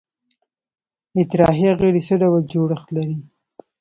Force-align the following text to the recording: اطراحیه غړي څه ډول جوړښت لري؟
اطراحیه 1.21 1.71
غړي 1.79 2.01
څه 2.07 2.13
ډول 2.21 2.41
جوړښت 2.51 2.87
لري؟ 2.95 3.15